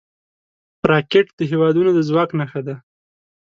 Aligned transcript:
راکټ 0.91 1.27
د 1.39 1.39
هیوادونو 1.51 1.89
د 1.93 1.99
ځواک 2.09 2.29
نښه 2.39 2.61
ده 2.67 2.75